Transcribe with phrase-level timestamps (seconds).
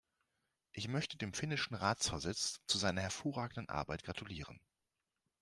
[0.71, 4.59] Ich möchte dem finnischen Ratsvorsitz zu seiner hervorragenden Arbeit gratulieren.